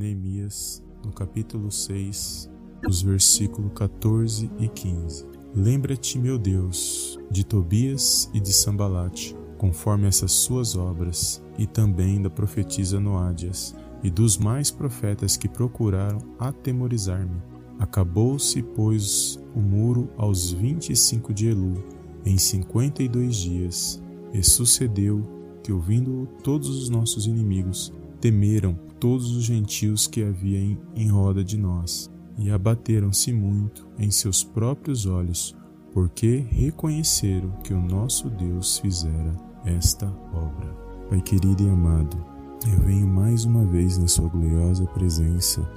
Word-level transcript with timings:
Neemias, 0.00 0.82
no 1.04 1.12
capítulo 1.12 1.70
6, 1.70 2.50
os 2.88 3.02
versículos 3.02 3.70
14 3.74 4.50
e 4.58 4.66
15. 4.66 5.26
Lembra-te, 5.54 6.18
meu 6.18 6.38
Deus, 6.38 7.20
de 7.30 7.44
Tobias 7.44 8.30
e 8.32 8.40
de 8.40 8.50
Sambalate, 8.50 9.36
conforme 9.58 10.08
essas 10.08 10.32
suas 10.32 10.74
obras, 10.74 11.44
e 11.58 11.66
também 11.66 12.22
da 12.22 12.30
profetisa 12.30 12.98
Noádias, 12.98 13.76
e 14.02 14.10
dos 14.10 14.38
mais 14.38 14.70
profetas 14.70 15.36
que 15.36 15.50
procuraram 15.50 16.18
atemorizar-me. 16.38 17.42
Acabou-se, 17.78 18.62
pois, 18.62 19.38
o 19.54 19.60
muro 19.60 20.08
aos 20.16 20.50
vinte 20.50 20.90
e 20.90 20.96
cinco 20.96 21.34
de 21.34 21.48
Elu, 21.48 21.74
em 22.24 22.38
cinquenta 22.38 23.02
e 23.02 23.08
dois 23.08 23.36
dias, 23.36 24.02
e 24.32 24.42
sucedeu 24.42 25.20
que, 25.62 25.70
ouvindo 25.70 26.26
todos 26.42 26.70
os 26.70 26.88
nossos 26.88 27.26
inimigos, 27.26 27.92
temeram 28.20 28.74
todos 28.98 29.34
os 29.34 29.44
gentios 29.44 30.06
que 30.06 30.22
havia 30.22 30.58
em, 30.58 30.78
em 30.94 31.08
roda 31.08 31.42
de 31.42 31.56
nós, 31.56 32.10
e 32.38 32.50
abateram-se 32.50 33.32
muito 33.32 33.88
em 33.98 34.10
seus 34.10 34.44
próprios 34.44 35.06
olhos, 35.06 35.56
porque 35.92 36.44
reconheceram 36.50 37.50
que 37.64 37.74
o 37.74 37.80
nosso 37.80 38.28
Deus 38.30 38.78
fizera 38.78 39.34
esta 39.64 40.06
obra. 40.32 40.74
Pai 41.08 41.20
querido 41.20 41.64
e 41.64 41.68
amado, 41.68 42.16
eu 42.70 42.80
venho 42.84 43.08
mais 43.08 43.44
uma 43.44 43.64
vez 43.64 43.98
na 43.98 44.06
Sua 44.06 44.28
gloriosa 44.28 44.84
presença 44.86 45.68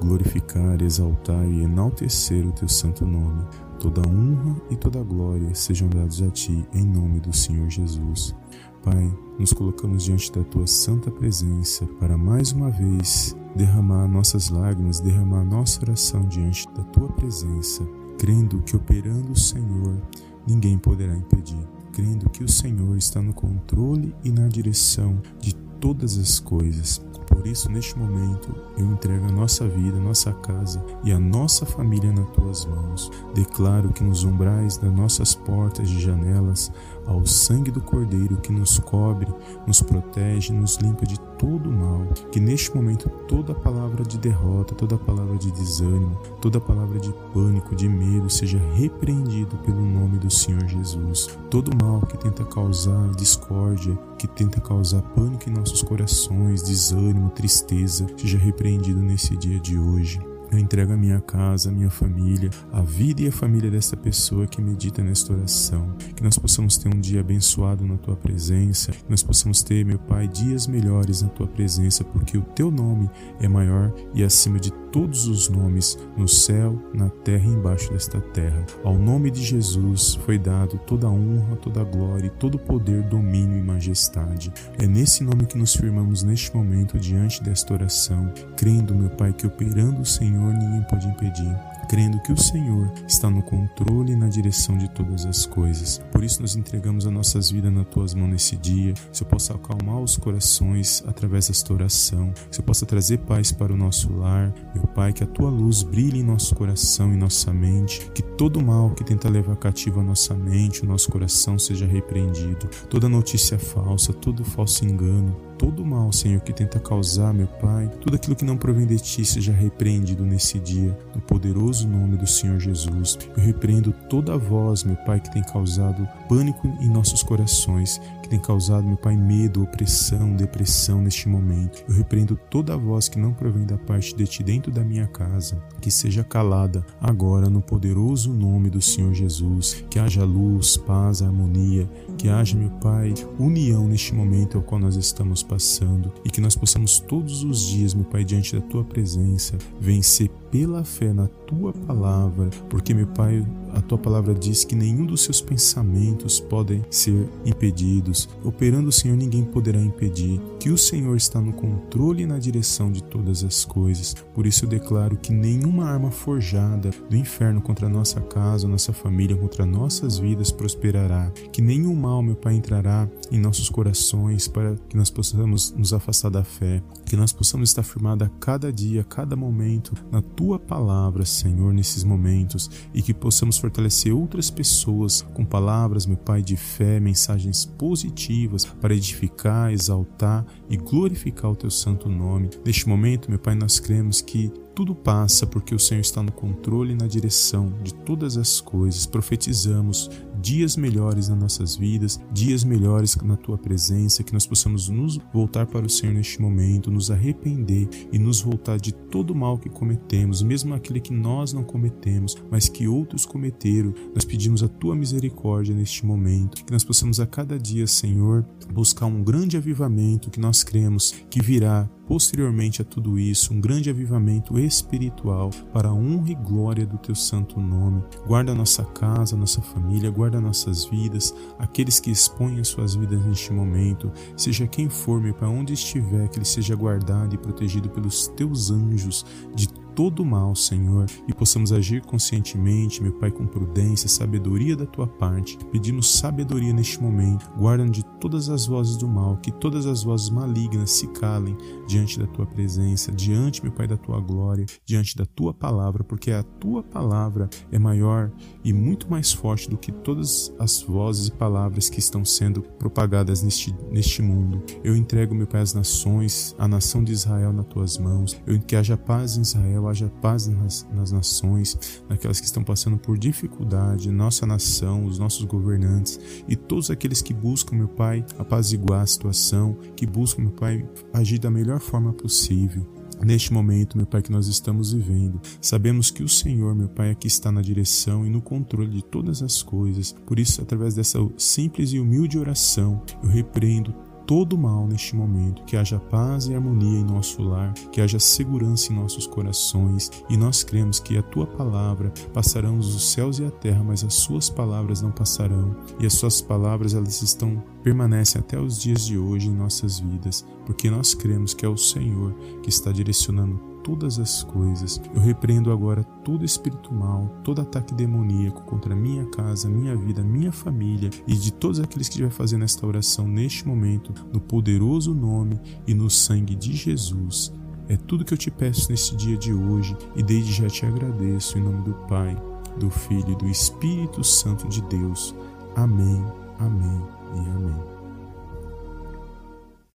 glorificar, 0.00 0.80
exaltar 0.82 1.44
e 1.48 1.62
enaltecer 1.62 2.46
o 2.46 2.52
Teu 2.52 2.68
santo 2.68 3.04
nome. 3.04 3.44
Toda 3.80 4.08
honra 4.08 4.56
e 4.70 4.76
toda 4.76 5.02
glória 5.02 5.54
sejam 5.54 5.88
dados 5.88 6.22
a 6.22 6.30
Ti, 6.30 6.66
em 6.74 6.84
nome 6.84 7.20
do 7.20 7.34
Senhor 7.34 7.68
Jesus. 7.68 8.34
Pai, 8.82 9.12
nos 9.38 9.52
colocamos 9.52 10.04
diante 10.04 10.30
da 10.32 10.42
tua 10.44 10.66
santa 10.66 11.10
presença 11.10 11.86
para 11.98 12.16
mais 12.16 12.52
uma 12.52 12.70
vez 12.70 13.36
derramar 13.54 14.06
nossas 14.06 14.50
lágrimas, 14.50 15.00
derramar 15.00 15.44
nossa 15.44 15.82
oração 15.82 16.22
diante 16.28 16.66
da 16.74 16.84
tua 16.84 17.08
presença, 17.08 17.86
crendo 18.18 18.62
que 18.62 18.76
operando 18.76 19.32
o 19.32 19.38
Senhor, 19.38 20.00
ninguém 20.46 20.78
poderá 20.78 21.14
impedir, 21.14 21.58
crendo 21.92 22.30
que 22.30 22.44
o 22.44 22.48
Senhor 22.48 22.96
está 22.96 23.20
no 23.20 23.34
controle 23.34 24.14
e 24.22 24.30
na 24.30 24.46
direção 24.48 25.20
de 25.40 25.54
todas 25.80 26.18
as 26.18 26.38
coisas. 26.38 27.00
Por 27.38 27.46
isso, 27.46 27.70
neste 27.70 27.96
momento, 27.96 28.52
eu 28.76 28.84
entrego 28.84 29.26
a 29.26 29.30
nossa 29.30 29.64
vida, 29.68 29.96
a 29.96 30.00
nossa 30.00 30.32
casa 30.32 30.84
e 31.04 31.12
a 31.12 31.20
nossa 31.20 31.64
família 31.64 32.12
nas 32.12 32.28
tuas 32.30 32.66
mãos. 32.66 33.12
Declaro 33.32 33.92
que 33.92 34.02
nos 34.02 34.24
umbrais 34.24 34.76
das 34.76 34.92
nossas 34.92 35.36
portas 35.36 35.88
e 35.88 36.00
janelas, 36.00 36.72
ao 37.06 37.24
sangue 37.24 37.70
do 37.70 37.80
Cordeiro 37.80 38.36
que 38.36 38.52
nos 38.52 38.78
cobre, 38.80 39.32
nos 39.66 39.80
protege, 39.80 40.52
nos 40.52 40.76
limpa 40.76 41.06
de 41.06 41.18
todo 41.38 41.70
mal. 41.70 42.06
Que 42.30 42.40
neste 42.40 42.74
momento 42.74 43.08
toda 43.26 43.54
palavra 43.54 44.04
de 44.04 44.18
derrota, 44.18 44.74
toda 44.74 44.98
palavra 44.98 45.38
de 45.38 45.50
desânimo, 45.52 46.18
toda 46.40 46.60
palavra 46.60 46.98
de 46.98 47.12
pânico, 47.32 47.74
de 47.74 47.88
medo 47.88 48.28
seja 48.28 48.58
repreendido 48.74 49.56
pelo 49.58 49.80
nome 49.80 50.18
do 50.18 50.30
Senhor 50.30 50.66
Jesus. 50.66 51.30
Todo 51.48 51.70
mal 51.82 52.00
que 52.02 52.18
tenta 52.18 52.44
causar 52.44 53.08
discórdia, 53.16 53.98
que 54.18 54.26
tenta 54.26 54.60
causar 54.60 55.00
pânico 55.00 55.48
em 55.48 55.52
nossos 55.52 55.80
corações, 55.82 56.62
desânimo, 56.62 57.27
tristeza, 57.28 58.06
seja 58.16 58.38
repreendido 58.38 59.00
nesse 59.00 59.36
dia 59.36 59.58
de 59.58 59.78
hoje. 59.78 60.20
Eu 60.50 60.58
entrego 60.58 60.92
a 60.92 60.96
minha 60.96 61.20
casa, 61.20 61.68
a 61.68 61.72
minha 61.72 61.90
família, 61.90 62.48
a 62.72 62.80
vida 62.80 63.22
e 63.22 63.28
a 63.28 63.32
família 63.32 63.70
desta 63.70 63.96
pessoa 63.96 64.46
que 64.46 64.62
medita 64.62 65.02
nesta 65.02 65.34
oração. 65.34 65.94
Que 66.16 66.22
nós 66.22 66.38
possamos 66.38 66.78
ter 66.78 66.88
um 66.88 66.98
dia 66.98 67.20
abençoado 67.20 67.86
na 67.86 67.98
tua 67.98 68.16
presença. 68.16 68.92
Que 68.92 69.10
nós 69.10 69.22
possamos 69.22 69.62
ter, 69.62 69.84
meu 69.84 69.98
Pai, 69.98 70.26
dias 70.26 70.66
melhores 70.66 71.20
na 71.20 71.28
tua 71.28 71.46
presença, 71.46 72.02
porque 72.02 72.38
o 72.38 72.42
teu 72.42 72.70
nome 72.70 73.10
é 73.40 73.46
maior 73.46 73.92
e 74.14 74.24
acima 74.24 74.58
de 74.58 74.72
todos 74.92 75.26
os 75.26 75.48
nomes 75.48 75.98
no 76.16 76.28
céu, 76.28 76.78
na 76.94 77.08
terra 77.08 77.44
e 77.44 77.52
embaixo 77.52 77.92
desta 77.92 78.20
terra. 78.20 78.64
Ao 78.84 78.96
nome 78.96 79.30
de 79.30 79.42
Jesus 79.42 80.14
foi 80.14 80.38
dado 80.38 80.78
toda 80.86 81.06
a 81.06 81.10
honra, 81.10 81.56
toda 81.56 81.80
a 81.80 81.84
glória, 81.84 82.30
todo 82.30 82.58
poder, 82.58 83.02
domínio 83.02 83.58
e 83.58 83.62
majestade. 83.62 84.52
É 84.78 84.86
nesse 84.86 85.22
nome 85.22 85.46
que 85.46 85.58
nos 85.58 85.74
firmamos 85.74 86.22
neste 86.22 86.54
momento 86.54 86.98
diante 86.98 87.42
desta 87.42 87.74
oração, 87.74 88.32
crendo, 88.56 88.94
meu 88.94 89.10
Pai, 89.10 89.32
que 89.32 89.46
operando 89.46 90.02
o 90.02 90.06
Senhor 90.06 90.52
ninguém 90.52 90.82
pode 90.82 91.06
impedir, 91.08 91.56
crendo 91.88 92.20
que 92.20 92.32
o 92.32 92.36
Senhor 92.36 92.92
está 93.06 93.30
no 93.30 93.42
controle 93.42 94.12
e 94.12 94.16
na 94.16 94.28
direção 94.28 94.76
de 94.76 94.88
todas 94.90 95.24
as 95.24 95.46
coisas. 95.46 96.00
Por 96.12 96.22
isso 96.22 96.42
nós 96.42 96.54
entregamos 96.54 97.06
as 97.06 97.12
nossas 97.12 97.50
vidas 97.50 97.72
nas 97.72 97.88
tuas 97.88 98.14
mãos 98.14 98.28
nesse 98.28 98.56
dia, 98.56 98.94
se 99.12 99.22
eu 99.22 99.28
possa 99.28 99.54
acalmar 99.54 100.00
os 100.00 100.16
corações 100.16 101.02
através 101.06 101.48
desta 101.48 101.72
oração, 101.72 102.32
se 102.50 102.60
eu 102.60 102.64
possa 102.64 102.84
trazer 102.84 103.18
paz 103.18 103.50
para 103.50 103.72
o 103.72 103.76
nosso 103.76 104.12
lar, 104.12 104.52
meu 104.74 104.86
Pai, 104.88 105.12
que 105.12 105.24
a 105.24 105.26
tua 105.26 105.50
luz 105.50 105.82
brilhe 105.82 106.20
em 106.20 106.24
nosso 106.24 106.54
coração 106.54 107.12
e 107.12 107.16
nossa 107.16 107.52
mente, 107.52 108.10
que 108.14 108.22
todo 108.22 108.62
mal 108.62 108.90
que 108.90 109.04
tenta 109.04 109.28
levar 109.28 109.56
cativo 109.56 110.00
a 110.00 110.02
nossa 110.02 110.34
mente, 110.34 110.82
o 110.82 110.86
nosso 110.86 111.10
coração 111.10 111.58
seja 111.58 111.86
repreendido, 111.86 112.68
toda 112.90 113.08
notícia 113.08 113.58
falsa, 113.58 114.12
todo 114.12 114.44
falso 114.44 114.84
engano, 114.84 115.47
todo 115.58 115.84
mal, 115.84 116.12
Senhor, 116.12 116.40
que 116.40 116.52
tenta 116.52 116.78
causar, 116.78 117.34
meu 117.34 117.48
Pai, 117.48 117.90
tudo 118.00 118.14
aquilo 118.14 118.36
que 118.36 118.44
não 118.44 118.56
provém 118.56 118.86
de 118.86 118.96
ti 118.98 119.24
seja 119.24 119.52
repreendido 119.52 120.24
nesse 120.24 120.58
dia, 120.60 120.96
no 121.14 121.20
poderoso 121.20 121.88
nome 121.88 122.16
do 122.16 122.26
Senhor 122.26 122.60
Jesus. 122.60 123.18
Eu 123.36 123.42
repreendo 123.42 123.92
toda 124.08 124.34
a 124.34 124.36
voz, 124.36 124.84
meu 124.84 124.96
Pai, 124.96 125.20
que 125.20 125.32
tem 125.32 125.42
causado 125.42 126.08
pânico 126.28 126.68
em 126.80 126.88
nossos 126.88 127.22
corações, 127.24 128.00
que 128.22 128.28
tem 128.28 128.38
causado, 128.38 128.86
meu 128.86 128.96
Pai, 128.96 129.16
medo, 129.16 129.64
opressão, 129.64 130.36
depressão 130.36 131.02
neste 131.02 131.28
momento. 131.28 131.82
Eu 131.88 131.96
repreendo 131.96 132.38
toda 132.48 132.74
a 132.74 132.76
voz 132.76 133.08
que 133.08 133.18
não 133.18 133.32
provém 133.32 133.66
da 133.66 133.76
parte 133.76 134.14
de 134.14 134.24
ti 134.26 134.44
dentro 134.44 134.70
da 134.70 134.84
minha 134.84 135.08
casa, 135.08 135.60
que 135.80 135.90
seja 135.90 136.22
calada 136.22 136.86
agora 137.00 137.50
no 137.50 137.60
poderoso 137.60 138.32
nome 138.32 138.70
do 138.70 138.80
Senhor 138.80 139.12
Jesus. 139.12 139.84
Que 139.90 139.98
haja 139.98 140.24
luz, 140.24 140.76
paz, 140.76 141.20
harmonia, 141.20 141.88
que 142.16 142.28
haja, 142.28 142.56
meu 142.56 142.70
Pai, 142.70 143.12
união 143.38 143.88
neste 143.88 144.14
momento 144.14 144.56
ao 144.56 144.62
qual 144.62 144.80
nós 144.80 144.94
estamos 144.94 145.42
passando 145.48 146.12
e 146.24 146.30
que 146.30 146.40
nós 146.40 146.54
possamos 146.54 147.00
todos 147.00 147.42
os 147.42 147.60
dias, 147.62 147.94
meu 147.94 148.04
Pai, 148.04 148.24
diante 148.24 148.54
da 148.54 148.62
tua 148.62 148.84
presença, 148.84 149.56
vencer 149.80 150.28
pela 150.50 150.84
fé 150.84 151.12
na 151.12 151.26
tua 151.26 151.72
palavra, 151.72 152.50
porque, 152.68 152.94
meu 152.94 153.06
Pai, 153.08 153.44
a 153.78 153.82
tua 153.82 153.96
palavra 153.96 154.34
diz 154.34 154.64
que 154.64 154.74
nenhum 154.74 155.06
dos 155.06 155.22
seus 155.22 155.40
pensamentos 155.40 156.40
podem 156.40 156.84
ser 156.90 157.28
impedidos. 157.44 158.28
Operando 158.42 158.88
o 158.88 158.92
Senhor, 158.92 159.16
ninguém 159.16 159.44
poderá 159.44 159.80
impedir. 159.80 160.40
Que 160.58 160.70
o 160.70 160.76
Senhor 160.76 161.16
está 161.16 161.40
no 161.40 161.52
controle 161.52 162.24
e 162.24 162.26
na 162.26 162.38
direção 162.38 162.90
de 162.90 163.02
todas 163.02 163.44
as 163.44 163.64
coisas. 163.64 164.14
Por 164.34 164.46
isso 164.46 164.64
eu 164.64 164.68
declaro 164.68 165.16
que 165.16 165.32
nenhuma 165.32 165.84
arma 165.84 166.10
forjada 166.10 166.90
do 167.08 167.16
inferno 167.16 167.62
contra 167.62 167.88
nossa 167.88 168.20
casa, 168.20 168.66
nossa 168.66 168.92
família, 168.92 169.36
contra 169.36 169.64
nossas 169.64 170.18
vidas 170.18 170.50
prosperará. 170.50 171.30
Que 171.52 171.62
nenhum 171.62 171.94
mal, 171.94 172.20
meu 172.20 172.34
Pai, 172.34 172.54
entrará 172.54 173.08
em 173.30 173.38
nossos 173.38 173.68
corações 173.68 174.48
para 174.48 174.74
que 174.88 174.96
nós 174.96 175.08
possamos 175.08 175.72
nos 175.72 175.92
afastar 175.92 176.30
da 176.30 176.42
fé. 176.42 176.82
Que 177.08 177.16
nós 177.16 177.32
possamos 177.32 177.70
estar 177.70 177.82
firmados 177.82 178.28
a 178.28 178.30
cada 178.38 178.70
dia, 178.70 179.00
a 179.00 179.04
cada 179.04 179.34
momento 179.34 179.94
na 180.12 180.20
tua 180.20 180.58
palavra, 180.58 181.24
Senhor, 181.24 181.72
nesses 181.72 182.04
momentos 182.04 182.70
e 182.92 183.00
que 183.00 183.14
possamos 183.14 183.56
fortalecer 183.56 184.14
outras 184.14 184.50
pessoas 184.50 185.22
com 185.32 185.42
palavras, 185.42 186.04
meu 186.04 186.18
Pai, 186.18 186.42
de 186.42 186.54
fé, 186.54 187.00
mensagens 187.00 187.64
positivas 187.64 188.66
para 188.66 188.94
edificar, 188.94 189.72
exaltar 189.72 190.44
e 190.68 190.76
glorificar 190.76 191.50
o 191.50 191.56
teu 191.56 191.70
santo 191.70 192.10
nome. 192.10 192.50
Neste 192.62 192.86
momento, 192.86 193.30
meu 193.30 193.38
Pai, 193.38 193.54
nós 193.54 193.80
cremos 193.80 194.20
que 194.20 194.52
tudo 194.78 194.94
passa 194.94 195.44
porque 195.44 195.74
o 195.74 195.78
Senhor 195.78 196.02
está 196.02 196.22
no 196.22 196.30
controle 196.30 196.92
e 196.92 196.96
na 196.96 197.08
direção 197.08 197.72
de 197.82 197.92
todas 197.92 198.36
as 198.36 198.60
coisas. 198.60 199.06
Profetizamos 199.06 200.08
dias 200.40 200.76
melhores 200.76 201.28
nas 201.28 201.38
nossas 201.38 201.76
vidas, 201.76 202.20
dias 202.32 202.64
melhores 202.64 203.16
na 203.16 203.36
tua 203.36 203.58
presença, 203.58 204.22
que 204.22 204.32
nós 204.32 204.46
possamos 204.46 204.88
nos 204.88 205.18
voltar 205.32 205.66
para 205.66 205.86
o 205.86 205.90
Senhor 205.90 206.14
neste 206.14 206.40
momento, 206.40 206.90
nos 206.90 207.10
arrepender 207.10 207.88
e 208.12 208.18
nos 208.18 208.40
voltar 208.40 208.78
de 208.78 208.92
todo 208.92 209.30
o 209.30 209.36
mal 209.36 209.58
que 209.58 209.68
cometemos, 209.68 210.42
mesmo 210.42 210.74
aquele 210.74 211.00
que 211.00 211.12
nós 211.12 211.52
não 211.52 211.62
cometemos, 211.62 212.36
mas 212.50 212.68
que 212.68 212.86
outros 212.86 213.24
cometeram. 213.24 213.94
Nós 214.14 214.24
pedimos 214.24 214.62
a 214.62 214.68
tua 214.68 214.94
misericórdia 214.94 215.74
neste 215.74 216.04
momento, 216.04 216.64
que 216.64 216.72
nós 216.72 216.84
possamos 216.84 217.20
a 217.20 217.26
cada 217.26 217.58
dia, 217.58 217.86
Senhor, 217.86 218.44
buscar 218.72 219.06
um 219.06 219.22
grande 219.22 219.56
avivamento 219.56 220.30
que 220.30 220.40
nós 220.40 220.62
cremos 220.62 221.14
que 221.30 221.42
virá 221.42 221.88
posteriormente 222.08 222.80
a 222.80 222.84
tudo 222.84 223.18
isso, 223.18 223.52
um 223.52 223.60
grande 223.60 223.90
avivamento 223.90 224.58
espiritual 224.58 225.50
para 225.72 225.88
a 225.90 225.94
honra 225.94 226.30
e 226.30 226.34
glória 226.34 226.86
do 226.86 226.96
teu 226.96 227.14
santo 227.14 227.60
nome. 227.60 228.02
Guarda 228.26 228.52
a 228.52 228.54
nossa 228.54 228.82
casa, 228.82 229.36
a 229.36 229.38
nossa 229.38 229.60
família, 229.60 230.10
guarda 230.10 230.27
nossas 230.30 230.84
vidas, 230.84 231.34
aqueles 231.58 231.98
que 231.98 232.10
expõem 232.10 232.60
as 232.60 232.68
suas 232.68 232.94
vidas 232.94 233.24
neste 233.24 233.52
momento, 233.52 234.12
seja 234.36 234.66
quem 234.66 234.88
for, 234.88 235.20
meu 235.20 235.34
Pai, 235.34 235.48
onde 235.48 235.72
estiver, 235.72 236.28
que 236.28 236.38
ele 236.38 236.44
seja 236.44 236.74
guardado 236.74 237.34
e 237.34 237.38
protegido 237.38 237.88
pelos 237.88 238.28
teus 238.28 238.70
anjos 238.70 239.24
de 239.54 239.68
todo 239.98 240.24
mal, 240.24 240.54
Senhor, 240.54 241.06
e 241.26 241.34
possamos 241.34 241.72
agir 241.72 242.02
conscientemente, 242.02 243.02
meu 243.02 243.10
Pai, 243.14 243.32
com 243.32 243.44
prudência, 243.44 244.08
sabedoria 244.08 244.76
da 244.76 244.86
tua 244.86 245.08
parte. 245.08 245.58
Pedimos 245.72 246.08
sabedoria 246.08 246.72
neste 246.72 247.02
momento. 247.02 247.50
Guarda-nos 247.58 247.96
de 247.96 248.04
todas 248.20 248.48
as 248.48 248.64
vozes 248.64 248.96
do 248.96 249.08
mal, 249.08 249.38
que 249.38 249.50
todas 249.50 249.86
as 249.86 250.04
vozes 250.04 250.30
malignas 250.30 250.92
se 250.92 251.08
calem 251.08 251.56
diante 251.88 252.16
da 252.16 252.28
tua 252.28 252.46
presença, 252.46 253.10
diante, 253.10 253.60
meu 253.60 253.72
Pai, 253.72 253.88
da 253.88 253.96
tua 253.96 254.20
glória, 254.20 254.66
diante 254.86 255.16
da 255.16 255.26
tua 255.26 255.52
palavra, 255.52 256.04
porque 256.04 256.30
a 256.30 256.44
tua 256.44 256.80
palavra 256.80 257.50
é 257.72 257.78
maior 257.78 258.30
e 258.62 258.72
muito 258.72 259.10
mais 259.10 259.32
forte 259.32 259.68
do 259.68 259.76
que 259.76 259.90
todas 259.90 260.54
as 260.60 260.80
vozes 260.80 261.26
e 261.26 261.32
palavras 261.32 261.90
que 261.90 261.98
estão 261.98 262.24
sendo 262.24 262.62
propagadas 262.62 263.42
neste, 263.42 263.74
neste 263.90 264.22
mundo. 264.22 264.62
Eu 264.84 264.94
entrego, 264.94 265.34
meu 265.34 265.48
Pai, 265.48 265.60
as 265.60 265.74
nações, 265.74 266.54
a 266.56 266.68
nação 266.68 267.02
de 267.02 267.10
Israel 267.10 267.52
nas 267.52 267.66
tuas 267.66 267.98
mãos. 267.98 268.40
Eu, 268.46 268.60
que 268.60 268.76
haja 268.76 268.96
paz 268.96 269.36
em 269.36 269.40
Israel, 269.40 269.87
haja 269.88 270.08
paz 270.20 270.46
nas, 270.46 270.86
nas 270.92 271.12
nações, 271.12 272.02
naquelas 272.08 272.40
que 272.40 272.46
estão 272.46 272.62
passando 272.62 272.98
por 272.98 273.18
dificuldade, 273.18 274.10
nossa 274.10 274.46
nação, 274.46 275.04
os 275.04 275.18
nossos 275.18 275.44
governantes 275.44 276.20
e 276.46 276.56
todos 276.56 276.90
aqueles 276.90 277.22
que 277.22 277.34
buscam, 277.34 277.76
meu 277.76 277.88
Pai, 277.88 278.24
apaziguar 278.38 279.02
a 279.02 279.06
situação, 279.06 279.76
que 279.96 280.06
buscam, 280.06 280.42
meu 280.42 280.52
Pai, 280.52 280.88
agir 281.12 281.38
da 281.38 281.50
melhor 281.50 281.80
forma 281.80 282.12
possível. 282.12 282.86
Neste 283.24 283.52
momento, 283.52 283.96
meu 283.96 284.06
Pai, 284.06 284.22
que 284.22 284.30
nós 284.30 284.46
estamos 284.46 284.92
vivendo, 284.92 285.40
sabemos 285.60 286.10
que 286.10 286.22
o 286.22 286.28
Senhor, 286.28 286.74
meu 286.74 286.88
Pai, 286.88 287.10
aqui 287.10 287.26
está 287.26 287.50
na 287.50 287.60
direção 287.60 288.24
e 288.24 288.30
no 288.30 288.40
controle 288.40 288.90
de 288.90 289.02
todas 289.02 289.42
as 289.42 289.60
coisas. 289.60 290.12
Por 290.24 290.38
isso, 290.38 290.62
através 290.62 290.94
dessa 290.94 291.18
simples 291.36 291.92
e 291.92 291.98
humilde 291.98 292.38
oração, 292.38 293.02
eu 293.22 293.28
repreendo 293.28 293.92
todo 294.28 294.58
mal 294.58 294.86
neste 294.86 295.16
momento, 295.16 295.64
que 295.64 295.74
haja 295.74 295.98
paz 295.98 296.48
e 296.48 296.54
harmonia 296.54 297.00
em 297.00 297.02
nosso 297.02 297.40
lar, 297.40 297.72
que 297.90 297.98
haja 297.98 298.18
segurança 298.18 298.92
em 298.92 298.96
nossos 298.96 299.26
corações, 299.26 300.10
e 300.28 300.36
nós 300.36 300.62
cremos 300.62 301.00
que 301.00 301.16
a 301.16 301.22
tua 301.22 301.46
palavra 301.46 302.12
passarão 302.34 302.78
os 302.78 303.10
céus 303.10 303.38
e 303.38 303.46
a 303.46 303.50
terra, 303.50 303.82
mas 303.82 304.04
as 304.04 304.12
suas 304.12 304.50
palavras 304.50 305.00
não 305.00 305.10
passarão, 305.10 305.74
e 305.98 306.04
as 306.04 306.12
suas 306.12 306.42
palavras 306.42 306.92
elas 306.92 307.22
estão 307.22 307.64
permanecem 307.82 308.38
até 308.38 308.60
os 308.60 308.78
dias 308.78 309.06
de 309.06 309.16
hoje 309.16 309.48
em 309.48 309.54
nossas 309.54 309.98
vidas, 309.98 310.44
porque 310.66 310.90
nós 310.90 311.14
cremos 311.14 311.54
que 311.54 311.64
é 311.64 311.68
o 311.68 311.78
Senhor 311.78 312.34
que 312.62 312.68
está 312.68 312.92
direcionando 312.92 313.58
todas 313.88 314.18
as 314.18 314.42
coisas. 314.42 315.00
Eu 315.14 315.20
repreendo 315.22 315.72
agora 315.72 316.04
todo 316.22 316.44
espírito 316.44 316.92
mal, 316.92 317.26
todo 317.42 317.62
ataque 317.62 317.94
demoníaco 317.94 318.60
contra 318.64 318.94
minha 318.94 319.24
casa, 319.30 319.66
minha 319.66 319.96
vida, 319.96 320.22
minha 320.22 320.52
família 320.52 321.08
e 321.26 321.34
de 321.34 321.50
todos 321.50 321.80
aqueles 321.80 322.06
que 322.06 322.12
estiver 322.12 322.30
fazendo 322.30 322.64
esta 322.64 322.86
oração 322.86 323.26
neste 323.26 323.66
momento, 323.66 324.12
no 324.30 324.40
poderoso 324.40 325.14
nome 325.14 325.58
e 325.86 325.94
no 325.94 326.10
sangue 326.10 326.54
de 326.54 326.76
Jesus. 326.76 327.50
É 327.88 327.96
tudo 327.96 328.26
que 328.26 328.34
eu 328.34 328.38
te 328.38 328.50
peço 328.50 328.90
neste 328.90 329.16
dia 329.16 329.38
de 329.38 329.54
hoje 329.54 329.96
e 330.14 330.22
desde 330.22 330.52
já 330.52 330.68
te 330.68 330.84
agradeço 330.84 331.56
em 331.56 331.62
nome 331.62 331.82
do 331.84 331.94
Pai, 332.06 332.36
do 332.78 332.90
Filho 332.90 333.32
e 333.32 333.36
do 333.36 333.48
Espírito 333.48 334.22
Santo 334.22 334.68
de 334.68 334.82
Deus. 334.82 335.34
Amém, 335.74 336.22
amém 336.58 337.02
e 337.34 337.38
amém. 337.38 337.97